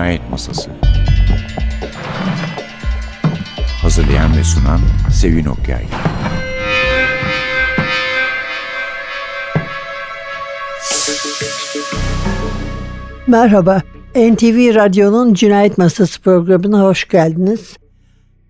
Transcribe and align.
Cinayet 0.00 0.30
Masası 0.30 0.70
Hazırlayan 3.82 4.36
ve 4.36 4.44
sunan 4.44 4.80
Sevin 5.12 5.44
Okyay 5.44 5.84
Merhaba, 13.26 13.82
NTV 14.14 14.74
Radyo'nun 14.74 15.34
Cinayet 15.34 15.78
Masası 15.78 16.22
programına 16.22 16.82
hoş 16.82 17.08
geldiniz. 17.08 17.76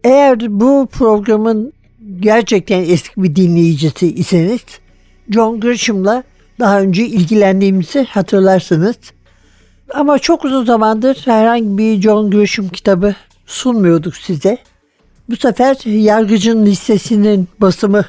Eğer 0.04 0.60
bu 0.60 0.88
programın 0.92 1.72
gerçekten 2.20 2.80
eski 2.82 3.22
bir 3.22 3.36
dinleyicisi 3.36 4.14
iseniz, 4.14 4.60
John 5.30 5.60
Grisham'la 5.60 6.24
daha 6.60 6.80
önce 6.80 7.06
ilgilendiğimizi 7.06 8.04
hatırlarsınız. 8.04 8.96
Ama 9.94 10.18
çok 10.18 10.44
uzun 10.44 10.64
zamandır 10.64 11.22
herhangi 11.24 11.78
bir 11.78 12.02
John 12.02 12.30
Grisham 12.30 12.68
kitabı 12.68 13.14
sunmuyorduk 13.46 14.16
size. 14.16 14.58
Bu 15.30 15.36
sefer 15.36 15.76
Yargıcın 15.84 16.66
listesinin 16.66 17.48
basımı 17.60 18.04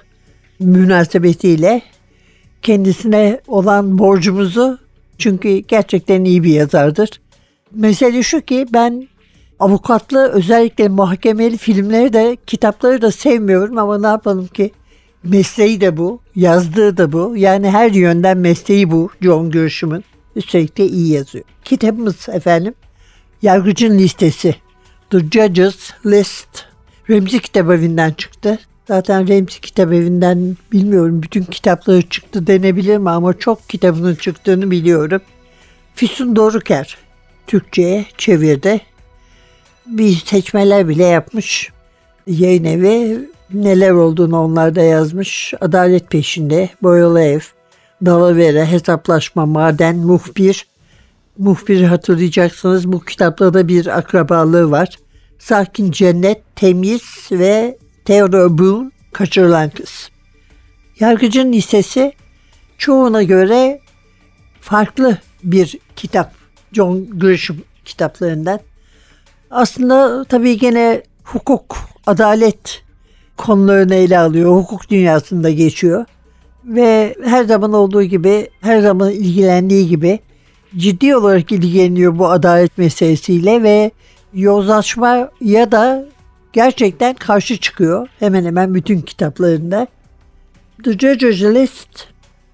münasebetiyle 0.60 1.82
kendisine 2.62 3.42
olan 3.48 3.98
borcumuzu 3.98 4.80
çünkü 5.18 5.58
gerçekten 5.58 6.24
iyi 6.24 6.44
bir 6.44 6.54
yazardır. 6.54 7.10
Mesele 7.72 8.24
şu 8.24 8.42
ki 8.42 8.66
ben 8.74 9.08
avukatlı 9.60 10.32
özellikle 10.32 10.88
mahkemeli 10.88 11.58
filmleri 11.58 12.14
de 12.14 12.38
kitapları 12.48 13.02
da 13.02 13.12
sevmiyorum 13.12 13.78
ama 13.78 13.98
ne 13.98 14.08
yapalım 14.08 14.48
ki 14.48 14.72
mesleği 15.24 15.82
de 15.82 15.98
bu, 15.98 16.20
yazdığı 16.36 16.98
da 16.98 17.12
bu. 17.12 17.34
Yani 17.38 17.70
her 17.70 17.92
yönden 17.92 18.38
mesleği 18.38 18.92
bu 18.92 19.10
John 19.22 19.52
Grisham'ın. 19.52 20.04
Üstelik 20.36 20.78
de 20.78 20.86
iyi 20.86 21.14
yazıyor. 21.14 21.46
Kitabımız 21.64 22.30
efendim 22.30 22.74
Yargıcın 23.42 23.98
Listesi. 23.98 24.56
The 25.10 25.20
Judges 25.20 25.92
List. 26.06 26.66
Remzi 27.10 27.40
Kitabevi'nden 27.40 28.12
çıktı. 28.12 28.60
Zaten 28.88 29.28
Remzi 29.28 29.62
Kitabevi'nden 29.62 30.58
bilmiyorum 30.72 31.24
bütün 31.24 31.44
kitapları 31.44 32.02
çıktı 32.02 32.48
denebilir 32.48 32.98
mi 32.98 33.10
ama 33.10 33.34
çok 33.34 33.70
kitabının 33.70 34.16
çıktığını 34.16 34.72
biliyorum. 34.72 35.22
Füsun 35.96 36.36
Doruker 36.36 36.98
Türkçe'ye 37.48 38.06
çevirdi. 38.18 38.82
Bir 39.86 40.16
seçmeler 40.16 40.88
bile 40.88 41.04
yapmış. 41.04 41.72
Yayın 42.28 42.64
evi 42.64 43.30
neler 43.54 43.92
olduğunu 43.92 44.40
onlarda 44.40 44.82
yazmış. 44.82 45.54
Adalet 45.62 46.12
peşinde, 46.12 46.70
boyalı 46.84 47.22
ev, 47.22 47.40
dalavere, 48.06 48.66
hesaplaşma, 48.66 49.46
maden, 49.46 49.98
muhbir. 49.98 50.68
Muhbiri 51.38 51.86
hatırlayacaksınız 51.86 52.92
bu 52.92 53.00
kitapta 53.00 53.54
da 53.54 53.68
bir 53.68 53.98
akrabalığı 53.98 54.72
var. 54.72 55.00
Sakin 55.40 55.92
Cennet, 55.92 56.56
Temiz 56.56 57.02
ve 57.32 57.78
Theodore 58.06 58.58
Boone, 58.58 58.92
Kaçırılan 59.12 59.70
Kız. 59.70 60.10
Yargıcın 61.00 61.54
listesi 61.54 62.14
çoğuna 62.78 63.24
göre 63.24 63.80
farklı 64.62 65.18
bir 65.44 65.78
kitap. 65.96 66.34
John 66.74 67.20
Grisham 67.20 67.58
kitaplarından. 67.86 68.60
Aslında 69.52 70.24
tabii 70.24 70.58
gene 70.58 71.04
hukuk, 71.24 71.78
adalet 72.08 72.84
konularını 73.38 73.96
ele 73.96 74.20
alıyor. 74.20 74.56
Hukuk 74.56 74.90
dünyasında 74.90 75.50
geçiyor. 75.50 76.06
Ve 76.66 77.16
her 77.24 77.44
zaman 77.44 77.74
olduğu 77.74 78.04
gibi, 78.04 78.50
her 78.62 78.82
zaman 78.82 79.12
ilgilendiği 79.12 79.88
gibi 79.88 80.20
ciddi 80.78 81.16
olarak 81.16 81.52
ilgileniyor 81.52 82.20
bu 82.20 82.30
adalet 82.30 82.78
meselesiyle 82.78 83.64
ve 83.64 83.92
yozlaşmaya 84.34 85.72
da 85.72 86.06
gerçekten 86.54 87.14
karşı 87.14 87.58
çıkıyor. 87.58 88.08
Hemen 88.20 88.46
hemen 88.46 88.76
bütün 88.76 89.02
kitaplarında. 89.02 89.88
The 90.84 90.92
Judge's 90.92 91.42
List 91.42 92.08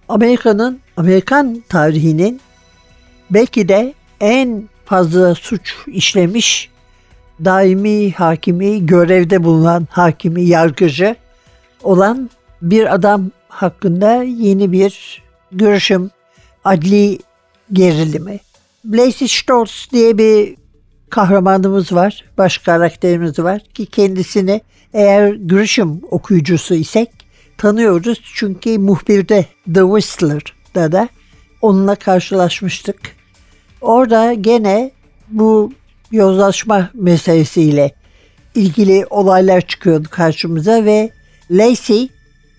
Amerika'nın, 0.09 0.79
Amerikan 0.97 1.63
tarihinin 1.69 2.41
belki 3.29 3.67
de 3.67 3.93
en 4.21 4.69
fazla 4.85 5.35
suç 5.35 5.75
işlemiş 5.87 6.69
daimi 7.45 8.11
hakimi, 8.11 8.85
görevde 8.85 9.43
bulunan 9.43 9.87
hakimi, 9.91 10.43
yargıcı 10.43 11.15
olan 11.83 12.29
bir 12.61 12.93
adam 12.93 13.31
hakkında 13.49 14.23
yeni 14.23 14.71
bir 14.71 15.23
görüşüm, 15.51 16.11
adli 16.63 17.19
gerilimi. 17.73 18.39
Lacey 18.85 19.27
Strauss 19.27 19.91
diye 19.91 20.17
bir 20.17 20.55
kahramanımız 21.09 21.93
var, 21.93 22.25
baş 22.37 22.57
karakterimiz 22.57 23.39
var 23.39 23.59
ki 23.73 23.85
kendisini 23.85 24.61
eğer 24.93 25.29
Grisham 25.29 25.99
okuyucusu 26.11 26.75
isek 26.75 27.09
tanıyoruz. 27.57 28.21
Çünkü 28.33 28.79
muhbirde 28.79 29.45
The 29.73 29.81
Whistler'da 29.81 30.91
da 30.91 31.09
onunla 31.61 31.95
karşılaşmıştık. 31.95 32.99
Orada 33.81 34.33
gene 34.33 34.91
bu 35.27 35.73
yozlaşma 36.11 36.89
meselesiyle 36.93 37.91
ilgili 38.55 39.05
olaylar 39.09 39.61
çıkıyordu 39.61 40.07
karşımıza 40.11 40.85
ve 40.85 41.09
Lacey 41.51 42.09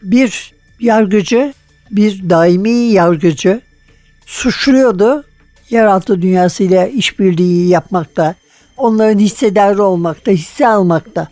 bir 0.03 0.53
yargıcı, 0.81 1.55
bir 1.91 2.31
daimi 2.31 2.71
yargıcı 2.71 3.61
suçluyordu. 4.27 5.25
Yeraltı 5.71 6.22
dünyasıyla 6.22 6.87
işbirliği 6.87 7.69
yapmakta, 7.69 8.34
onların 8.77 9.19
hissedarı 9.19 9.83
olmakta, 9.83 10.31
hisse 10.31 10.69
almakta, 10.69 11.28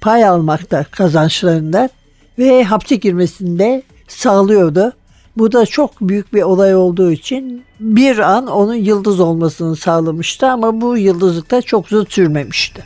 pay 0.00 0.24
almakta 0.24 0.84
kazançlarından 0.84 1.90
ve 2.38 2.64
hapse 2.64 2.96
girmesinde 2.96 3.82
sağlıyordu. 4.08 4.92
Bu 5.36 5.52
da 5.52 5.66
çok 5.66 6.00
büyük 6.00 6.34
bir 6.34 6.42
olay 6.42 6.74
olduğu 6.74 7.12
için 7.12 7.64
bir 7.80 8.18
an 8.18 8.46
onun 8.46 8.74
yıldız 8.74 9.20
olmasını 9.20 9.76
sağlamıştı 9.76 10.46
ama 10.46 10.80
bu 10.80 10.96
yıldızlık 10.96 11.50
da 11.50 11.62
çok 11.62 11.86
uzun 11.86 12.04
sürmemişti. 12.04 12.84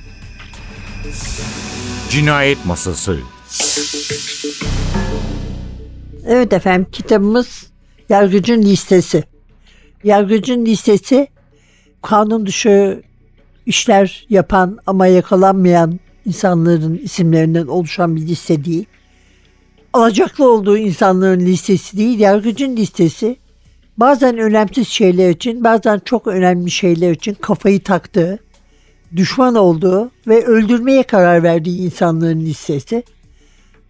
Cinayet 2.10 2.66
Masası 2.66 3.16
Evet 6.26 6.52
efendim 6.52 6.86
kitabımız 6.92 7.66
Yargıcın 8.08 8.62
Listesi. 8.62 9.24
Yargıcın 10.04 10.66
Listesi 10.66 11.28
kanun 12.02 12.46
dışı 12.46 13.02
işler 13.66 14.26
yapan 14.30 14.78
ama 14.86 15.06
yakalanmayan 15.06 16.00
insanların 16.26 16.98
isimlerinden 16.98 17.66
oluşan 17.66 18.16
bir 18.16 18.20
liste 18.20 18.64
değil 18.64 18.86
alacaklı 19.94 20.50
olduğu 20.50 20.78
insanların 20.78 21.40
listesi 21.40 21.96
değil, 21.96 22.18
yargıcın 22.18 22.76
listesi 22.76 23.36
bazen 23.96 24.38
önemsiz 24.38 24.88
şeyler 24.88 25.30
için, 25.30 25.64
bazen 25.64 26.00
çok 26.04 26.26
önemli 26.26 26.70
şeyler 26.70 27.10
için 27.10 27.34
kafayı 27.34 27.82
taktığı, 27.82 28.38
düşman 29.16 29.54
olduğu 29.54 30.10
ve 30.26 30.44
öldürmeye 30.44 31.02
karar 31.02 31.42
verdiği 31.42 31.78
insanların 31.78 32.40
listesi. 32.40 33.02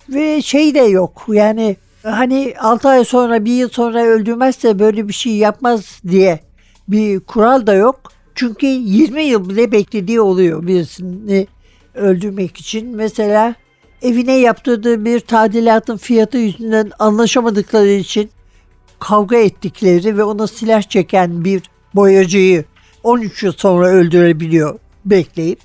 Ve 0.08 0.42
şey 0.42 0.74
de 0.74 0.80
yok 0.80 1.26
yani 1.28 1.76
hani 2.04 2.54
6 2.60 2.88
ay 2.88 3.04
sonra 3.04 3.44
bir 3.44 3.52
yıl 3.52 3.68
sonra 3.68 4.04
öldürmezse 4.04 4.78
böyle 4.78 5.08
bir 5.08 5.12
şey 5.12 5.36
yapmaz 5.36 6.00
diye 6.08 6.40
bir 6.88 7.20
kural 7.20 7.66
da 7.66 7.74
yok. 7.74 8.12
Çünkü 8.34 8.66
20 8.66 9.22
yıl 9.22 9.48
bile 9.48 9.72
beklediği 9.72 10.20
oluyor 10.20 10.66
birisini 10.66 11.46
öldürmek 11.94 12.56
için. 12.56 12.96
Mesela 12.96 13.54
evine 14.02 14.32
yaptırdığı 14.32 15.04
bir 15.04 15.20
tadilatın 15.20 15.96
fiyatı 15.96 16.38
yüzünden 16.38 16.90
anlaşamadıkları 16.98 17.90
için 17.90 18.30
kavga 18.98 19.36
ettikleri 19.36 20.16
ve 20.16 20.24
ona 20.24 20.46
silah 20.46 20.82
çeken 20.82 21.44
bir 21.44 21.62
boyacıyı 21.94 22.64
13 23.02 23.42
yıl 23.42 23.52
sonra 23.52 23.88
öldürebiliyor 23.88 24.78
bekleyip. 25.04 25.58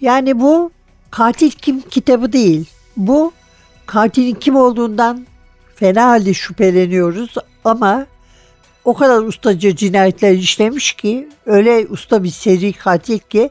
Yani 0.00 0.40
bu 0.40 0.70
katil 1.10 1.50
kim 1.50 1.80
kitabı 1.80 2.32
değil. 2.32 2.70
Bu 2.96 3.32
katilin 3.86 4.34
kim 4.34 4.56
olduğundan 4.56 5.26
fena 5.74 6.06
halde 6.06 6.34
şüpheleniyoruz 6.34 7.34
ama 7.64 8.06
o 8.84 8.94
kadar 8.94 9.22
ustaca 9.22 9.76
cinayetler 9.76 10.32
işlemiş 10.32 10.92
ki 10.92 11.28
öyle 11.46 11.86
usta 11.88 12.24
bir 12.24 12.30
seri 12.30 12.72
katil 12.72 13.18
ki 13.18 13.50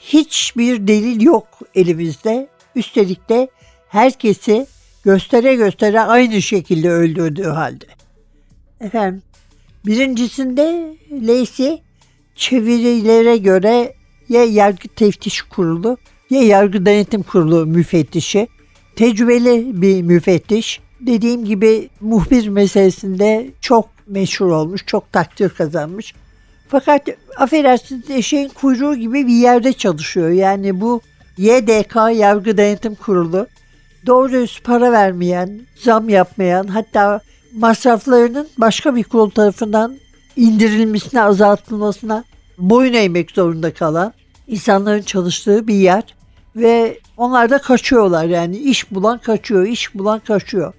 hiçbir 0.00 0.86
delil 0.86 1.20
yok 1.20 1.48
elimizde 1.74 2.48
Üstelik 2.76 3.28
de 3.28 3.48
herkesi 3.88 4.66
göstere 5.04 5.54
göstere 5.54 6.00
aynı 6.00 6.42
şekilde 6.42 6.90
öldürdüğü 6.90 7.48
halde. 7.48 7.86
Efendim 8.80 9.22
birincisinde 9.86 10.96
Lacey 11.12 11.82
çevirilere 12.34 13.36
göre 13.36 13.94
ya 14.28 14.44
yargı 14.44 14.88
teftiş 14.88 15.42
kurulu 15.42 15.98
ya 16.30 16.42
yargı 16.42 16.86
denetim 16.86 17.22
kurulu 17.22 17.66
müfettişi. 17.66 18.48
Tecrübeli 18.96 19.82
bir 19.82 20.02
müfettiş. 20.02 20.80
Dediğim 21.06 21.44
gibi 21.44 21.88
muhbir 22.00 22.48
meselesinde 22.48 23.50
çok 23.60 23.88
meşhur 24.06 24.46
olmuş, 24.46 24.86
çok 24.86 25.12
takdir 25.12 25.48
kazanmış. 25.48 26.14
Fakat 26.68 27.02
affedersiniz 27.36 28.10
eşeğin 28.10 28.48
kuyruğu 28.48 28.96
gibi 28.96 29.26
bir 29.26 29.34
yerde 29.34 29.72
çalışıyor. 29.72 30.30
Yani 30.30 30.80
bu 30.80 31.00
YDK 31.38 31.96
Yargı 32.14 32.56
Denetim 32.56 32.94
Kurulu 32.94 33.46
doğru 34.06 34.46
para 34.64 34.92
vermeyen, 34.92 35.60
zam 35.76 36.08
yapmayan 36.08 36.66
hatta 36.66 37.20
masraflarının 37.52 38.48
başka 38.58 38.96
bir 38.96 39.04
kurul 39.04 39.30
tarafından 39.30 39.96
indirilmesine, 40.36 41.22
azaltılmasına 41.22 42.24
boyun 42.58 42.92
eğmek 42.92 43.30
zorunda 43.30 43.74
kalan 43.74 44.12
insanların 44.46 45.02
çalıştığı 45.02 45.68
bir 45.68 45.74
yer 45.74 46.02
ve 46.56 46.98
onlar 47.16 47.50
da 47.50 47.58
kaçıyorlar 47.58 48.24
yani 48.24 48.56
iş 48.56 48.90
bulan 48.90 49.18
kaçıyor, 49.18 49.66
iş 49.66 49.94
bulan 49.94 50.18
kaçıyor. 50.18 50.74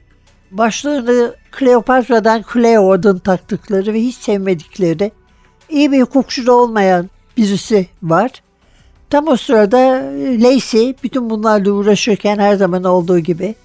Başlarını 0.51 1.35
Kleopatra'dan 1.51 2.43
Cleo 2.53 2.91
adını 2.91 3.19
taktıkları 3.19 3.93
ve 3.93 4.01
hiç 4.01 4.15
sevmedikleri 4.15 5.11
iyi 5.69 5.91
bir 5.91 6.01
hukukçu 6.01 6.51
olmayan 6.51 7.09
birisi 7.37 7.87
var. 8.03 8.31
Tam 9.09 9.27
o 9.27 9.35
sırada 9.35 9.77
Lacey 10.43 10.95
bütün 11.03 11.29
bunlarla 11.29 11.71
uğraşırken 11.71 12.39
her 12.39 12.55
zaman 12.55 12.83
olduğu 12.83 13.19
gibi 13.19 13.55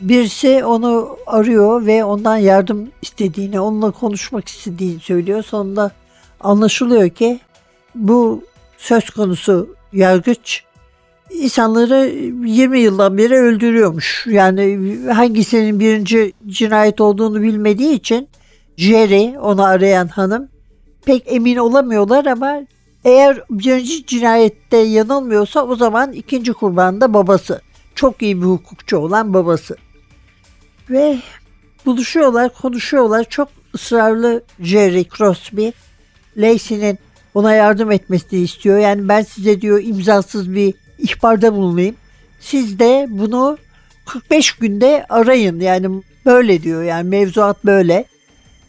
birisi 0.00 0.64
onu 0.64 1.16
arıyor 1.26 1.86
ve 1.86 2.04
ondan 2.04 2.36
yardım 2.36 2.90
istediğini, 3.02 3.60
onunla 3.60 3.90
konuşmak 3.90 4.48
istediğini 4.48 5.00
söylüyor. 5.00 5.42
Sonunda 5.42 5.90
anlaşılıyor 6.40 7.10
ki 7.10 7.40
bu 7.94 8.44
söz 8.78 9.10
konusu 9.10 9.76
yargıç 9.92 10.64
insanları 11.30 12.12
20 12.44 12.80
yıldan 12.80 13.18
beri 13.18 13.34
öldürüyormuş. 13.34 14.26
Yani 14.30 14.98
hangisinin 15.12 15.80
birinci 15.80 16.32
cinayet 16.46 17.00
olduğunu 17.00 17.42
bilmediği 17.42 17.94
için 17.94 18.28
Jerry 18.76 19.38
onu 19.38 19.64
arayan 19.64 20.08
hanım 20.08 20.48
pek 21.04 21.22
emin 21.26 21.56
olamıyorlar 21.56 22.24
ama 22.24 22.60
eğer 23.04 23.40
birinci 23.50 24.06
cinayette 24.06 24.76
yanılmıyorsa 24.76 25.66
o 25.66 25.76
zaman 25.76 26.12
ikinci 26.12 26.52
kurban 26.52 27.00
da 27.00 27.14
babası. 27.14 27.60
Çok 27.94 28.22
iyi 28.22 28.42
bir 28.42 28.46
hukukçu 28.46 28.98
olan 28.98 29.34
babası. 29.34 29.76
Ve 30.90 31.18
buluşuyorlar, 31.86 32.54
konuşuyorlar. 32.54 33.24
Çok 33.24 33.48
ısrarlı 33.74 34.42
Jerry 34.60 35.04
Crosby. 35.16 35.68
Lacey'nin 36.36 36.98
ona 37.34 37.54
yardım 37.54 37.90
etmesini 37.90 38.40
istiyor. 38.40 38.78
Yani 38.78 39.08
ben 39.08 39.22
size 39.22 39.60
diyor 39.60 39.82
imzasız 39.82 40.54
bir 40.54 40.74
ihbarda 41.10 41.54
bulunayım. 41.54 41.96
Siz 42.40 42.78
de 42.78 43.06
bunu 43.10 43.58
45 44.06 44.52
günde 44.52 45.06
arayın. 45.08 45.60
Yani 45.60 46.02
böyle 46.26 46.62
diyor 46.62 46.82
yani 46.82 47.08
mevzuat 47.08 47.64
böyle. 47.64 48.04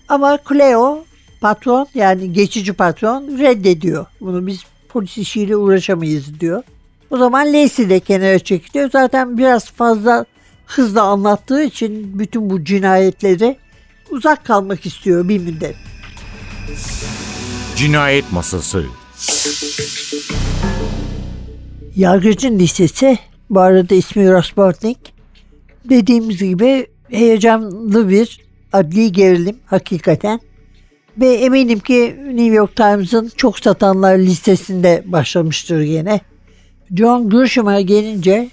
Ama 0.07 0.39
Cleo 0.50 1.06
patron 1.42 1.88
yani 1.95 2.34
geçici 2.34 2.74
patron 2.74 3.38
reddediyor. 3.39 4.06
Bunu 4.22 4.48
biz 4.48 4.63
polis 4.89 5.18
işiyle 5.18 5.56
uğraşamayız 5.56 6.39
diyor. 6.39 6.63
O 7.10 7.18
zaman 7.18 7.48
Lacey 7.54 7.89
de 7.89 8.00
kenara 8.00 8.39
çekiliyor. 8.39 8.89
Zaten 8.92 9.38
biraz 9.38 9.72
fazla 9.72 10.25
hızla 10.66 11.01
anlattığı 11.01 11.63
için 11.63 12.19
bütün 12.19 12.50
bu 12.50 12.63
cinayetleri 12.63 13.57
uzak 14.10 14.45
kalmak 14.45 14.86
istiyor 14.86 15.30
bir 15.30 15.39
müddet. 15.39 15.75
Cinayet 17.75 18.31
Masası 18.31 18.86
Yargıcın 21.97 22.59
listesi 22.59 23.19
bu 23.49 23.59
arada 23.59 23.95
ismi 23.95 24.31
Rasbortnik. 24.31 24.97
Dediğimiz 25.89 26.38
gibi 26.38 26.88
heyecanlı 27.09 28.09
bir 28.09 28.39
adli 28.73 29.11
gerilim 29.11 29.57
hakikaten. 29.65 30.39
Ve 31.17 31.33
eminim 31.33 31.79
ki 31.79 32.15
New 32.25 32.55
York 32.55 32.75
Times'ın 32.75 33.31
çok 33.38 33.59
satanlar 33.59 34.17
listesinde 34.17 35.03
başlamıştır 35.05 35.81
yine. 35.81 36.21
John 36.95 37.29
Grisham'a 37.29 37.81
gelince 37.81 38.50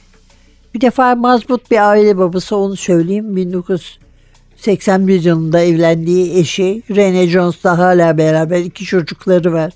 bir 0.74 0.80
defa 0.80 1.14
mazbut 1.14 1.70
bir 1.70 1.90
aile 1.90 2.18
babası 2.18 2.56
onu 2.56 2.76
söyleyeyim. 2.76 3.36
1981 3.36 5.22
yılında 5.22 5.60
evlendiği 5.60 6.38
eşi 6.38 6.82
Rene 6.90 7.28
Jones'la 7.28 7.78
hala 7.78 8.18
beraber 8.18 8.60
iki 8.60 8.84
çocukları 8.84 9.52
var. 9.52 9.72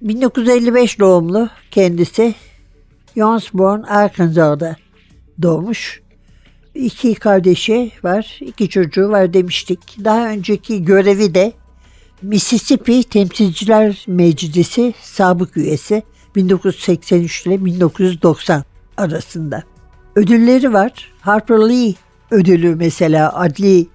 1955 0.00 1.00
doğumlu 1.00 1.48
kendisi 1.70 2.34
Jonesborn, 3.16 3.82
Arkansas'da 3.82 4.76
doğmuş. 5.42 6.00
İki 6.74 7.14
kardeşi 7.14 7.92
var, 8.04 8.38
iki 8.40 8.68
çocuğu 8.68 9.08
var 9.08 9.34
demiştik. 9.34 10.04
Daha 10.04 10.28
önceki 10.28 10.84
görevi 10.84 11.34
de 11.34 11.52
Mississippi 12.22 13.02
Temsilciler 13.04 14.04
Meclisi 14.06 14.94
sabık 15.02 15.56
üyesi 15.56 16.02
1983 16.36 17.46
ile 17.46 17.64
1990 17.64 18.64
arasında. 18.96 19.62
Ödülleri 20.14 20.72
var. 20.72 21.12
Harper 21.20 21.68
Lee 21.68 21.94
ödülü 22.30 22.74
mesela 22.74 23.38
adli 23.38 23.86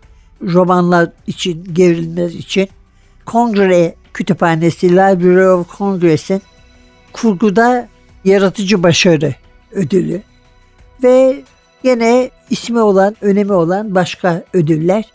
romanlar 0.41 1.09
için, 1.27 1.73
gerilimler 1.73 2.29
için. 2.29 2.69
Kongre 3.25 3.95
Kütüphanesi 4.13 4.89
Library 4.89 5.49
of 5.49 5.77
Congress'in 5.77 6.41
kurguda 7.13 7.87
yaratıcı 8.25 8.83
başarı 8.83 9.35
ödülü 9.71 10.21
ve 11.03 11.41
yine 11.83 12.29
ismi 12.49 12.79
olan, 12.79 13.15
önemi 13.21 13.53
olan 13.53 13.95
başka 13.95 14.43
ödüller. 14.53 15.11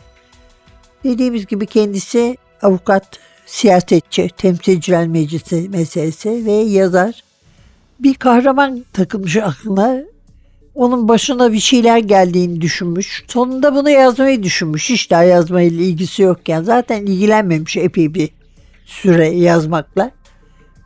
Dediğimiz 1.05 1.47
gibi 1.47 1.67
kendisi 1.67 2.37
avukat, 2.63 3.19
siyasetçi, 3.47 4.29
temsilciler 4.37 5.09
meclisi 5.09 5.69
meselesi 5.69 6.47
ve 6.47 6.53
yazar. 6.53 7.23
Bir 8.01 8.15
kahraman 8.15 8.85
takılmış 8.93 9.37
aklına. 9.37 9.97
Onun 10.75 11.09
başına 11.09 11.53
bir 11.53 11.61
şeyler 11.61 11.99
geldiğini 11.99 12.61
düşünmüş. 12.61 13.25
Sonunda 13.29 13.75
bunu 13.75 13.91
yazmayı 13.91 14.43
düşünmüş. 14.43 14.91
Hiç 14.91 15.11
daha 15.11 15.23
yazmayla 15.23 15.83
ilgisi 15.83 16.23
yokken. 16.23 16.63
Zaten 16.63 17.07
ilgilenmemiş 17.07 17.77
epey 17.77 18.15
bir 18.15 18.31
süre 18.87 19.29
yazmakla. 19.29 20.11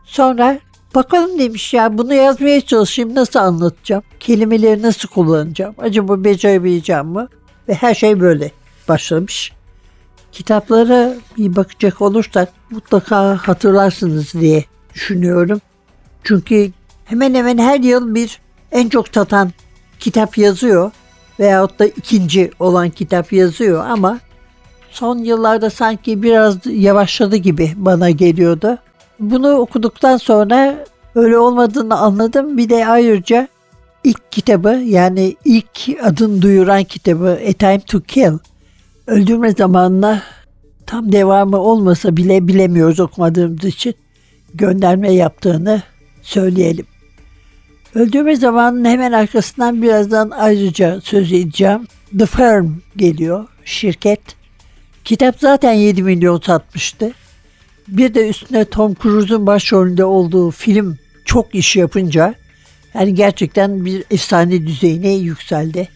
Sonra 0.04 0.60
bakalım 0.94 1.38
demiş 1.38 1.74
ya 1.74 1.98
bunu 1.98 2.14
yazmaya 2.14 2.60
çalışayım 2.60 3.14
nasıl 3.14 3.38
anlatacağım? 3.38 4.02
Kelimeleri 4.20 4.82
nasıl 4.82 5.08
kullanacağım? 5.08 5.74
Acaba 5.78 6.24
becerebileceğim 6.24 7.06
mi? 7.06 7.26
Ve 7.68 7.74
her 7.74 7.94
şey 7.94 8.20
böyle 8.20 8.50
başlamış. 8.88 9.52
Kitaplara 10.32 11.14
bir 11.38 11.56
bakacak 11.56 12.02
olursak 12.02 12.52
mutlaka 12.70 13.36
hatırlarsınız 13.36 14.32
diye 14.32 14.64
düşünüyorum. 14.94 15.60
Çünkü 16.24 16.72
hemen 17.04 17.34
hemen 17.34 17.58
her 17.58 17.80
yıl 17.80 18.14
bir 18.14 18.40
en 18.72 18.88
çok 18.88 19.08
satan 19.08 19.52
kitap 20.00 20.38
yazıyor 20.38 20.90
veyahut 21.40 21.78
da 21.78 21.86
ikinci 21.86 22.50
olan 22.58 22.90
kitap 22.90 23.32
yazıyor 23.32 23.86
ama 23.86 24.20
son 24.90 25.18
yıllarda 25.18 25.70
sanki 25.70 26.22
biraz 26.22 26.56
yavaşladı 26.66 27.36
gibi 27.36 27.72
bana 27.76 28.10
geliyordu. 28.10 28.78
Bunu 29.20 29.52
okuduktan 29.52 30.16
sonra 30.16 30.84
öyle 31.14 31.38
olmadığını 31.38 31.98
anladım. 31.98 32.56
Bir 32.56 32.68
de 32.68 32.86
ayrıca 32.86 33.48
ilk 34.04 34.32
kitabı 34.32 34.68
yani 34.68 35.36
ilk 35.44 35.88
adın 36.02 36.42
duyuran 36.42 36.84
kitabı 36.84 37.40
A 37.48 37.52
Time 37.52 37.80
to 37.80 38.00
Kill 38.00 38.38
öldürme 39.06 39.52
zamanına 39.52 40.22
tam 40.86 41.12
devamı 41.12 41.56
olmasa 41.56 42.16
bile 42.16 42.48
bilemiyoruz 42.48 43.00
okumadığımız 43.00 43.64
için 43.64 43.94
gönderme 44.54 45.12
yaptığını 45.12 45.82
söyleyelim. 46.22 46.86
Öldürme 47.94 48.36
zamanının 48.36 48.84
hemen 48.84 49.12
arkasından 49.12 49.82
birazdan 49.82 50.30
ayrıca 50.30 51.00
söz 51.00 51.32
edeceğim. 51.32 51.86
The 52.18 52.26
Firm 52.26 52.66
geliyor, 52.96 53.46
şirket. 53.64 54.20
Kitap 55.04 55.40
zaten 55.40 55.72
7 55.72 56.02
milyon 56.02 56.40
satmıştı. 56.40 57.12
Bir 57.88 58.14
de 58.14 58.28
üstüne 58.28 58.64
Tom 58.64 58.94
Cruise'un 59.02 59.46
başrolünde 59.46 60.04
olduğu 60.04 60.50
film 60.50 60.98
çok 61.24 61.54
iş 61.54 61.76
yapınca 61.76 62.34
yani 62.94 63.14
gerçekten 63.14 63.84
bir 63.84 64.04
efsane 64.10 64.66
düzeyine 64.66 65.12
yükseldi. 65.12 65.88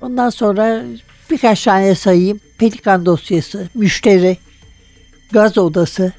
Ondan 0.00 0.30
sonra 0.30 0.82
birkaç 1.30 1.64
tane 1.64 1.94
sayayım. 1.94 2.40
Pelikan 2.58 3.06
dosyası, 3.06 3.68
müşteri, 3.74 4.36
gaz 5.32 5.58
odası, 5.58 6.12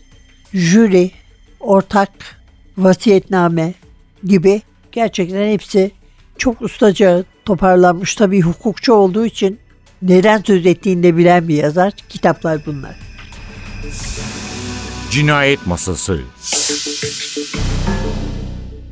jüri, 0.54 1.12
ortak, 1.60 2.10
vasiyetname 2.78 3.74
gibi 4.24 4.62
gerçekten 4.92 5.52
hepsi 5.52 5.92
çok 6.38 6.62
ustaca 6.62 7.24
toparlanmış. 7.46 8.16
Tabii 8.16 8.42
hukukçu 8.42 8.94
olduğu 8.94 9.26
için 9.26 9.60
neden 10.02 10.42
söz 10.42 10.66
ettiğini 10.66 11.04
de 11.04 11.18
bilen 11.18 11.48
bir 11.48 11.56
yazar. 11.56 11.94
Kitaplar 12.10 12.66
bunlar. 12.66 12.96
Cinayet 15.12 15.68
Masası 15.68 16.20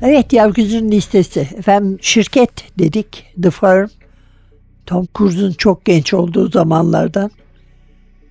Evet 0.01 0.33
yargıcın 0.33 0.91
listesi. 0.91 1.39
Efendim 1.39 1.97
şirket 2.01 2.79
dedik 2.79 3.25
The 3.43 3.51
Firm. 3.51 3.87
Tom 4.85 5.07
Cruise'un 5.17 5.51
çok 5.51 5.85
genç 5.85 6.13
olduğu 6.13 6.51
zamanlardan. 6.51 7.31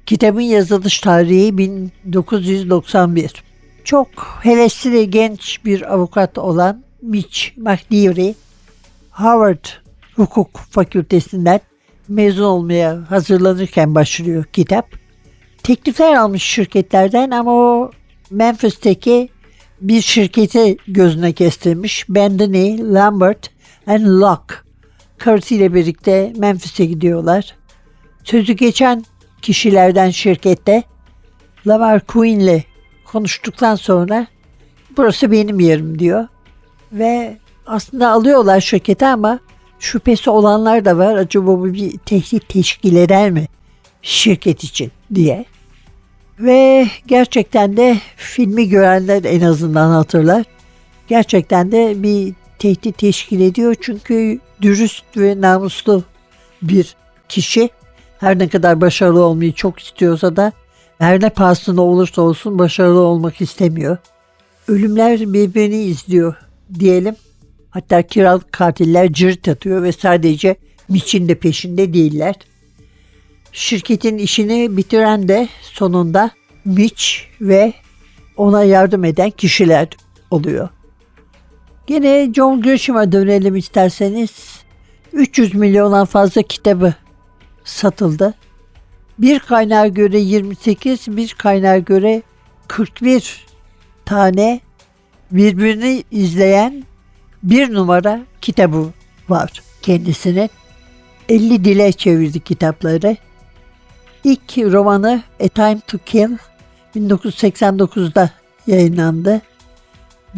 Kitabın 0.06 0.40
yazılış 0.40 1.00
tarihi 1.00 1.58
1991. 1.58 3.32
çok 3.84 4.08
hevesli 4.42 5.10
genç 5.10 5.64
bir 5.64 5.94
avukat 5.94 6.38
olan 6.38 6.84
Mitch 7.02 7.38
McNeary, 7.56 8.32
Harvard 9.10 9.64
Hukuk 10.16 10.58
Fakültesinden 10.70 11.60
mezun 12.08 12.44
olmaya 12.44 13.10
hazırlanırken 13.10 13.94
başlıyor 13.94 14.44
kitap. 14.44 14.97
Teklifler 15.68 16.14
almış 16.14 16.42
şirketlerden 16.42 17.30
ama 17.30 17.52
o 17.52 17.90
Memphis'teki 18.30 19.28
bir 19.80 20.00
şirketi 20.02 20.76
gözüne 20.88 21.32
kestirmiş. 21.32 22.08
Bandini, 22.08 22.94
Lambert 22.94 23.50
and 23.86 24.06
Locke 24.06 24.54
karısıyla 25.18 25.74
birlikte 25.74 26.32
Memphis'e 26.36 26.84
gidiyorlar. 26.84 27.56
Sözü 28.24 28.52
geçen 28.52 29.04
kişilerden 29.42 30.10
şirkette 30.10 30.82
Lamar 31.66 32.06
Queen'le 32.06 32.62
konuştuktan 33.04 33.74
sonra 33.74 34.26
burası 34.96 35.32
benim 35.32 35.60
yerim 35.60 35.98
diyor. 35.98 36.28
Ve 36.92 37.36
aslında 37.66 38.10
alıyorlar 38.10 38.60
şirketi 38.60 39.06
ama 39.06 39.38
şüphesi 39.78 40.30
olanlar 40.30 40.84
da 40.84 40.98
var. 40.98 41.16
Acaba 41.16 41.46
bu 41.46 41.74
bir 41.74 41.98
tehdit 41.98 42.48
teşkil 42.48 42.96
eder 42.96 43.30
mi 43.30 43.46
şirket 44.02 44.64
için 44.64 44.92
diye. 45.14 45.44
Ve 46.40 46.88
gerçekten 47.06 47.76
de 47.76 47.98
filmi 48.16 48.68
görenler 48.68 49.24
en 49.24 49.40
azından 49.40 49.90
hatırlar. 49.90 50.44
Gerçekten 51.08 51.72
de 51.72 52.02
bir 52.02 52.34
tehdit 52.58 52.98
teşkil 52.98 53.40
ediyor 53.40 53.74
çünkü 53.80 54.38
dürüst 54.62 55.04
ve 55.16 55.40
namuslu 55.40 56.02
bir 56.62 56.96
kişi 57.28 57.70
her 58.20 58.38
ne 58.38 58.48
kadar 58.48 58.80
başarılı 58.80 59.22
olmayı 59.22 59.52
çok 59.52 59.80
istiyorsa 59.80 60.36
da 60.36 60.52
her 60.98 61.20
ne 61.20 61.28
pahasına 61.28 61.82
olursa 61.82 62.22
olsun 62.22 62.58
başarılı 62.58 63.00
olmak 63.00 63.40
istemiyor. 63.40 63.96
Ölümler 64.68 65.20
birbirini 65.20 65.82
izliyor 65.82 66.34
diyelim. 66.78 67.16
Hatta 67.70 68.02
kiralık 68.02 68.52
katiller 68.52 69.12
cırt 69.12 69.48
atıyor 69.48 69.82
ve 69.82 69.92
sadece 69.92 70.56
Mitch'in 70.88 71.28
de 71.28 71.34
peşinde 71.34 71.94
değiller. 71.94 72.34
Şirketin 73.52 74.18
işini 74.18 74.76
bitiren 74.76 75.28
de 75.28 75.48
sonunda 75.62 76.30
Mitch 76.64 77.04
ve 77.40 77.72
ona 78.36 78.64
yardım 78.64 79.04
eden 79.04 79.30
kişiler 79.30 79.88
oluyor. 80.30 80.68
Gene 81.86 82.32
John 82.34 82.62
Grisham'a 82.62 83.12
dönelim 83.12 83.56
isterseniz. 83.56 84.30
300 85.12 85.54
milyondan 85.54 86.06
fazla 86.06 86.42
kitabı 86.42 86.94
satıldı. 87.64 88.34
Bir 89.18 89.38
kaynağa 89.38 89.86
göre 89.86 90.18
28, 90.18 91.16
bir 91.16 91.34
kaynağa 91.38 91.78
göre 91.78 92.22
41 92.68 93.46
tane 94.04 94.60
birbirini 95.30 96.04
izleyen 96.10 96.84
bir 97.42 97.74
numara 97.74 98.20
kitabı 98.40 98.86
var 99.28 99.62
kendisine 99.82 100.48
50 101.28 101.64
dile 101.64 101.92
çevirdi 101.92 102.40
kitapları. 102.40 103.16
İlk 104.24 104.58
romanı 104.58 105.22
A 105.40 105.48
Time 105.48 105.80
to 105.86 105.98
Kill 106.06 106.28
1989'da 106.96 108.30
yayınlandı 108.66 109.42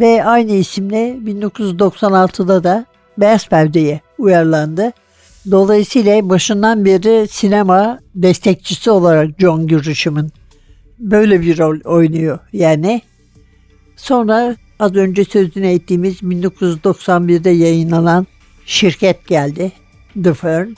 ve 0.01 0.25
aynı 0.25 0.53
isimle 0.53 1.19
1996'da 1.25 2.65
da 2.65 2.87
Beyaz 3.19 3.49
Perde'ye 3.49 4.01
uyarlandı. 4.19 4.93
Dolayısıyla 5.51 6.29
başından 6.29 6.85
beri 6.85 7.29
sinema 7.29 7.99
destekçisi 8.15 8.91
olarak 8.91 9.31
John 9.39 9.67
Grisham'ın 9.69 10.33
böyle 10.99 11.41
bir 11.41 11.59
rol 11.59 11.81
oynuyor 11.85 12.39
yani. 12.53 13.03
Sonra 13.97 14.57
az 14.79 14.95
önce 14.95 15.25
sözünü 15.25 15.67
ettiğimiz 15.67 16.23
1991'de 16.23 17.51
yayınlanan 17.51 18.27
şirket 18.67 19.27
geldi. 19.27 19.73
The 20.25 20.35
Fern. 20.35 20.69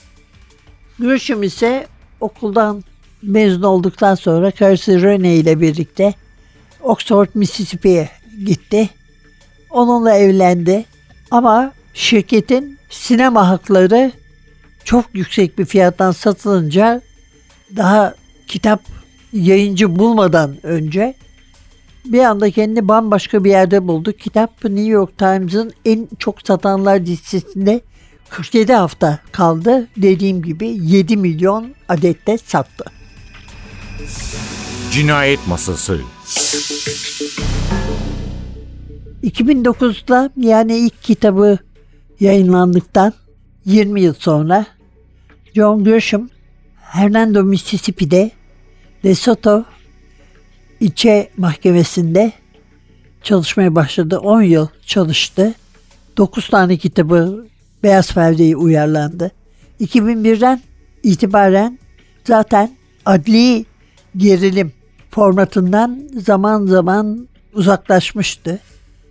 Grisham 0.99 1.43
ise 1.43 1.87
okuldan 2.19 2.83
mezun 3.23 3.63
olduktan 3.63 4.15
sonra 4.15 4.51
karısı 4.51 5.01
Rene 5.01 5.35
ile 5.35 5.61
birlikte 5.61 6.13
Oxford, 6.81 7.27
Mississippi'ye 7.33 8.09
gitti. 8.45 8.89
Onunla 9.69 10.15
evlendi. 10.15 10.85
Ama 11.31 11.71
şirketin 11.93 12.77
sinema 12.89 13.49
hakları 13.49 14.11
çok 14.83 15.05
yüksek 15.13 15.57
bir 15.57 15.65
fiyattan 15.65 16.11
satılınca 16.11 17.01
daha 17.75 18.13
kitap 18.47 18.81
yayıncı 19.33 19.99
bulmadan 19.99 20.55
önce 20.63 21.13
bir 22.05 22.19
anda 22.19 22.51
kendini 22.51 22.87
bambaşka 22.87 23.43
bir 23.43 23.49
yerde 23.49 23.87
buldu. 23.87 24.11
Kitap 24.11 24.63
New 24.63 24.89
York 24.89 25.17
Times'ın 25.17 25.71
en 25.85 26.07
çok 26.19 26.47
satanlar 26.47 26.99
listesinde 26.99 27.81
47 28.29 28.73
hafta 28.73 29.19
kaldı. 29.31 29.87
Dediğim 29.97 30.41
gibi 30.41 30.67
7 30.81 31.17
milyon 31.17 31.73
adette 31.89 32.37
sattı. 32.37 33.02
Cinayet 34.91 35.47
Masası 35.47 35.99
2009'da 39.23 40.29
yani 40.37 40.77
ilk 40.77 41.03
kitabı 41.03 41.57
yayınlandıktan 42.19 43.13
20 43.65 44.01
yıl 44.01 44.13
sonra 44.13 44.65
John 45.55 45.83
Grisham 45.83 46.29
Hernando 46.81 47.43
Mississippi'de 47.43 48.31
Lesotho 49.05 49.63
ilçe 50.79 51.29
mahkemesinde 51.37 52.31
çalışmaya 53.23 53.75
başladı. 53.75 54.19
10 54.19 54.41
yıl 54.41 54.67
çalıştı. 54.85 55.53
9 56.17 56.49
tane 56.49 56.77
kitabı 56.77 57.47
Beyaz 57.83 58.13
Perde'ye 58.13 58.55
uyarlandı. 58.55 59.31
2001'den 59.81 60.61
itibaren 61.03 61.79
zaten 62.23 62.75
adli 63.05 63.65
gerilim 64.17 64.71
formatından 65.09 66.09
zaman 66.17 66.65
zaman 66.65 67.27
uzaklaşmıştı. 67.53 68.59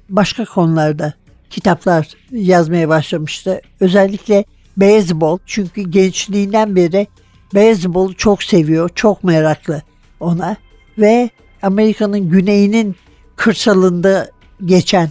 Başka 0.09 0.45
konularda 0.45 1.15
kitaplar 1.51 2.09
yazmaya 2.31 2.89
başlamıştı. 2.89 3.61
Özellikle 3.81 4.45
beyzbol 4.77 5.39
çünkü 5.47 5.83
gençliğinden 5.83 6.77
beri 6.77 7.07
beyzbol 7.55 8.13
çok 8.13 8.43
seviyor, 8.43 8.91
çok 8.95 9.25
meraklı 9.25 9.83
ona 10.21 10.57
ve 10.99 11.31
Amerika'nın 11.63 12.31
güneyinin 12.31 12.97
kırsalında 13.37 14.31
geçen 14.65 15.11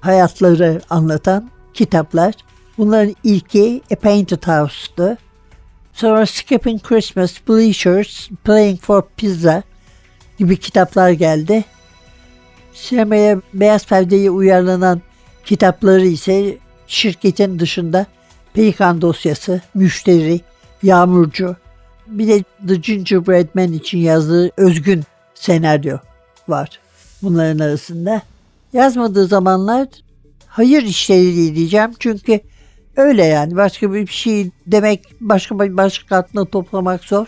hayatları 0.00 0.80
anlatan 0.90 1.50
kitaplar. 1.74 2.34
Bunların 2.78 3.14
ilki 3.24 3.82
A 3.92 3.96
Painted 3.96 4.42
House'tu. 4.46 5.16
Sonra 5.98 6.26
Skipping 6.26 6.82
Christmas, 6.82 7.34
Bleachers, 7.48 8.28
Playing 8.44 8.80
for 8.80 9.02
Pizza 9.16 9.62
gibi 10.38 10.56
kitaplar 10.56 11.10
geldi. 11.10 11.64
Sinemaya 12.74 13.40
beyaz 13.54 13.86
perdeye 13.86 14.30
uyarlanan 14.30 15.02
kitapları 15.44 16.06
ise 16.06 16.58
şirketin 16.86 17.58
dışında 17.58 18.06
Pelikan 18.54 19.00
dosyası, 19.00 19.60
Müşteri, 19.74 20.40
Yağmurcu, 20.82 21.56
bir 22.06 22.28
de 22.28 22.44
The 22.68 22.74
Gingerbread 22.74 23.48
Man 23.54 23.72
için 23.72 23.98
yazdığı 23.98 24.50
özgün 24.56 25.04
senaryo 25.34 25.98
var 26.48 26.80
bunların 27.22 27.58
arasında. 27.58 28.22
Yazmadığı 28.72 29.26
zamanlar 29.26 29.88
hayır 30.46 30.82
işleri 30.82 31.54
diyeceğim 31.54 31.90
çünkü 31.98 32.40
öyle 32.98 33.24
yani 33.24 33.56
başka 33.56 33.92
bir 33.94 34.06
şey 34.06 34.50
demek 34.66 35.04
başka 35.20 35.60
bir 35.60 35.76
başka 35.76 36.16
altına 36.16 36.44
toplamak 36.44 37.04
zor 37.04 37.26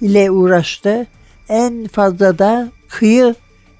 ile 0.00 0.30
uğraştı. 0.30 1.06
En 1.48 1.86
fazla 1.86 2.38
da 2.38 2.68
kıyı 2.88 3.34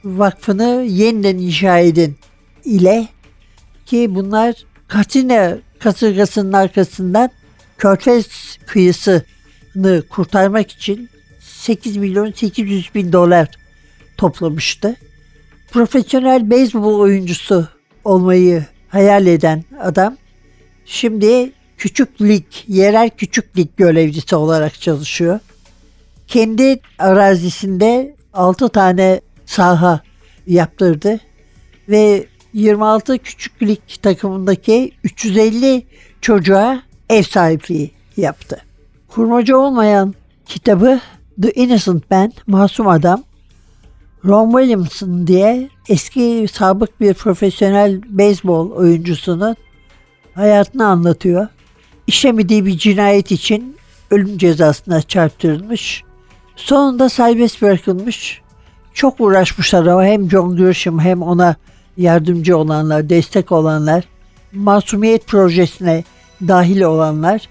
vakfını 0.05 0.85
yeniden 0.89 1.39
inşa 1.39 1.79
edin 1.79 2.17
ile 2.65 3.09
ki 3.87 4.15
bunlar 4.15 4.55
Katina 4.89 5.59
kasırgasının 5.79 6.53
arkasından 6.53 7.31
Körfez 7.79 8.59
kıyısını 8.67 10.03
kurtarmak 10.11 10.71
için 10.71 11.11
8 11.41 11.97
milyon 11.97 12.33
800 12.33 12.95
bin 12.95 13.13
dolar 13.13 13.49
toplamıştı. 14.17 14.97
Profesyonel 15.71 16.51
beyzbol 16.51 16.99
oyuncusu 16.99 17.69
olmayı 18.05 18.65
hayal 18.89 19.27
eden 19.27 19.65
adam 19.81 20.17
şimdi 20.85 21.53
küçük 21.79 22.21
yerel 22.69 23.11
küçük 23.11 23.59
lig 23.59 23.69
görevlisi 23.77 24.37
olarak 24.37 24.81
çalışıyor. 24.81 25.41
Kendi 26.27 26.81
arazisinde 26.99 28.17
6 28.33 28.69
tane 28.69 29.21
saha 29.47 30.01
yaptırdı 30.47 31.21
ve 31.89 32.27
26 32.53 33.19
küçük 33.19 33.61
takımındaki 34.03 34.93
350 35.05 35.87
çocuğa 36.21 36.83
ev 37.09 37.23
sahipliği 37.23 37.91
yaptı. 38.17 38.63
Kurmaca 39.09 39.57
olmayan 39.57 40.15
kitabı 40.47 41.01
The 41.43 41.53
Innocent 41.53 42.11
Man, 42.11 42.33
Masum 42.47 42.89
Adam, 42.89 43.23
Ron 44.25 44.51
Williamson 44.51 45.27
diye 45.27 45.69
eski 45.89 46.47
sabık 46.53 47.01
bir 47.01 47.15
profesyonel 47.15 48.01
beyzbol 48.09 48.71
oyuncusunun 48.71 49.57
hayatını 50.35 50.87
anlatıyor. 50.87 51.47
İşlemediği 52.07 52.67
bir 52.67 52.79
cinayet 52.79 53.31
için 53.31 53.77
ölüm 54.11 54.39
cezasına 54.39 55.03
çarptırılmış. 55.03 56.03
Sonunda 56.57 57.09
serbest 57.09 57.63
bırakılmış. 57.63 58.41
Çok 58.95 59.21
uğraşmışlar 59.21 59.87
ama 59.87 60.05
hem 60.05 60.31
John 60.31 60.57
Grisham 60.57 61.01
hem 61.01 61.23
ona 61.23 61.57
yardımcı 61.97 62.59
olanlar, 62.59 63.09
destek 63.09 63.53
olanlar, 63.53 64.05
masumiyet 64.53 65.27
projesine 65.27 66.05
dahil 66.49 66.81
olanlar 66.81 67.49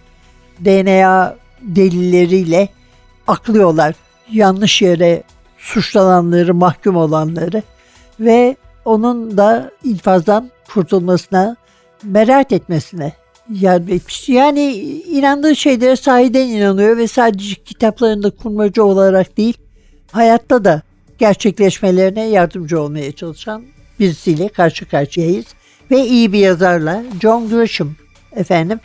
DNA 0.65 1.35
delilleriyle 1.61 2.69
aklıyorlar 3.27 3.95
yanlış 4.31 4.81
yere 4.81 5.23
suçlananları, 5.57 6.53
mahkum 6.53 6.95
olanları 6.95 7.63
ve 8.19 8.55
onun 8.85 9.37
da 9.37 9.71
infazdan 9.83 10.51
kurtulmasına, 10.73 11.55
merak 12.03 12.51
etmesine 12.51 13.13
yardım 13.49 13.89
etmiş. 13.89 14.29
Yani 14.29 14.73
inandığı 15.09 15.55
şeylere 15.55 15.95
sahiden 15.95 16.47
inanıyor 16.47 16.97
ve 16.97 17.07
sadece 17.07 17.55
kitaplarında 17.55 18.29
kurmacı 18.29 18.83
olarak 18.83 19.37
değil, 19.37 19.57
hayatta 20.11 20.65
da 20.65 20.81
gerçekleşmelerine 21.17 22.23
yardımcı 22.23 22.81
olmaya 22.81 23.11
çalışan 23.11 23.63
birisiyle 23.99 24.47
karşı 24.47 24.85
karşıyayız. 24.85 25.45
Ve 25.91 26.05
iyi 26.05 26.33
bir 26.33 26.39
yazarla 26.39 27.03
John 27.21 27.49
Grisham 27.49 27.95
efendim. 28.35 28.79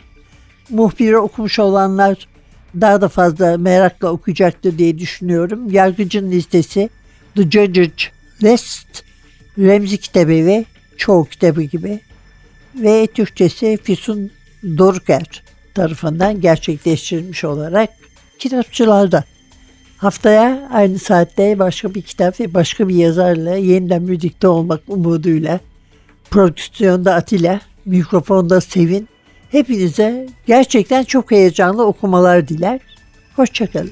Muhbiri 0.69 1.17
okumuş 1.17 1.59
olanlar 1.59 2.27
daha 2.81 3.01
da 3.01 3.07
fazla 3.07 3.57
merakla 3.57 4.11
okuyacaktır 4.11 4.77
diye 4.77 4.97
düşünüyorum. 4.97 5.71
Yargıcın 5.71 6.31
listesi 6.31 6.89
The 7.35 7.43
Judge's 7.43 7.89
List 8.43 9.03
Remzi 9.57 9.97
kitabı 9.97 10.45
ve 10.45 10.65
çoğu 10.97 11.25
kitabı 11.25 11.61
gibi 11.61 11.99
ve 12.75 13.07
Türkçesi 13.07 13.77
Füsun 13.83 14.31
Doruker 14.77 15.43
tarafından 15.75 16.41
gerçekleştirilmiş 16.41 17.43
olarak 17.43 17.89
kitapçılarda. 18.39 19.23
Haftaya 19.97 20.69
aynı 20.73 20.99
saatte 20.99 21.59
başka 21.59 21.95
bir 21.95 22.01
kitap 22.01 22.39
ve 22.39 22.53
başka 22.53 22.89
bir 22.89 22.95
yazarla 22.95 23.55
yeniden 23.55 24.07
birlikte 24.07 24.47
olmak 24.47 24.81
umuduyla 24.87 25.59
prodüksiyonda 26.29 27.13
Atilla, 27.13 27.61
mikrofonda 27.85 28.61
Sevin, 28.61 29.09
hepinize 29.51 30.27
gerçekten 30.47 31.03
çok 31.03 31.31
heyecanlı 31.31 31.85
okumalar 31.85 32.47
diler. 32.47 32.79
Hoşçakalın. 33.35 33.91